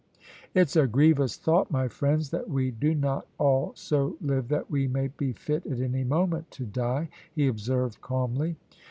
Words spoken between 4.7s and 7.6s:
we may be fit at any moment to die," he